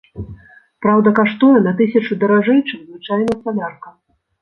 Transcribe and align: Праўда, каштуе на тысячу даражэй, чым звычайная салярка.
Праўда, 0.85 1.13
каштуе 1.19 1.59
на 1.67 1.75
тысячу 1.83 2.19
даражэй, 2.25 2.59
чым 2.67 2.79
звычайная 2.91 3.41
салярка. 3.47 3.99